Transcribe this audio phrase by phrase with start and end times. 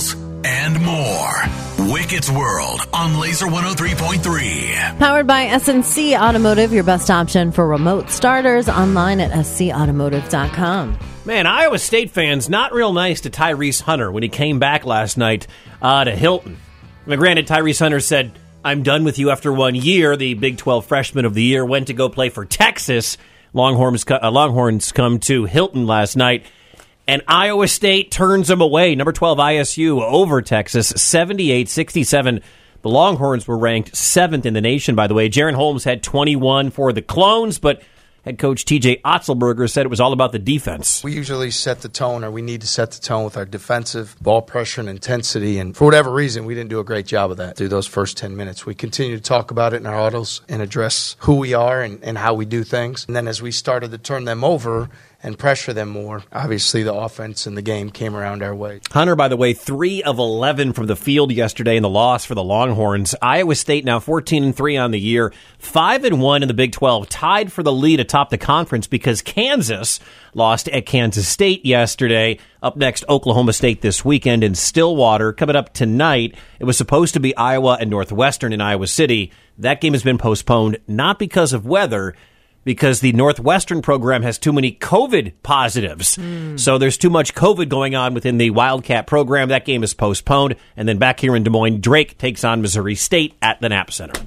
[0.00, 1.92] emails, and more.
[1.92, 4.98] Wicket's World on Lazer 103.3.
[4.98, 10.98] Powered by SNC Automotive, your best option for remote starters online at scautomotive.com.
[11.24, 15.18] Man, Iowa State fans not real nice to Tyrese Hunter when he came back last
[15.18, 15.46] night
[15.82, 16.58] uh, to Hilton.
[17.06, 18.32] Now, granted, Tyrese Hunter said,
[18.64, 20.16] I'm done with you after one year.
[20.16, 23.16] The Big 12 freshman of the year went to go play for Texas.
[23.52, 26.46] Longhorns, uh, Longhorns come to Hilton last night,
[27.10, 28.94] and Iowa State turns them away.
[28.94, 32.40] Number 12 ISU over Texas, 78 67.
[32.82, 35.28] The Longhorns were ranked seventh in the nation, by the way.
[35.28, 37.82] Jaren Holmes had 21 for the Clones, but
[38.22, 41.02] Head coach TJ Otzelberger said it was all about the defense.
[41.02, 44.14] We usually set the tone, or we need to set the tone with our defensive
[44.20, 45.58] ball pressure and intensity.
[45.58, 48.18] And for whatever reason, we didn't do a great job of that through those first
[48.18, 48.66] 10 minutes.
[48.66, 52.04] We continue to talk about it in our autos and address who we are and,
[52.04, 53.06] and how we do things.
[53.06, 54.90] And then as we started to turn them over,
[55.22, 56.22] and pressure them more.
[56.32, 58.80] Obviously, the offense in the game came around our way.
[58.90, 62.34] Hunter, by the way, three of eleven from the field yesterday in the loss for
[62.34, 63.14] the Longhorns.
[63.20, 66.72] Iowa State now fourteen and three on the year, five and one in the Big
[66.72, 70.00] Twelve, tied for the lead atop the conference because Kansas
[70.32, 72.38] lost at Kansas State yesterday.
[72.62, 75.32] Up next, Oklahoma State this weekend in Stillwater.
[75.32, 79.32] Coming up tonight, it was supposed to be Iowa and Northwestern in Iowa City.
[79.58, 82.14] That game has been postponed, not because of weather
[82.64, 86.16] because the Northwestern program has too many COVID positives.
[86.16, 86.58] Mm.
[86.58, 89.48] So there's too much COVID going on within the Wildcat program.
[89.48, 90.56] That game is postponed.
[90.76, 93.92] And then back here in Des Moines, Drake takes on Missouri State at the Knapp
[93.92, 94.20] Center.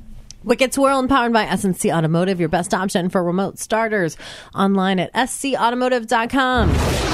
[0.44, 4.18] Wicket's World, powered by SNC Automotive, your best option for remote starters.
[4.54, 7.12] Online at scautomotive.com.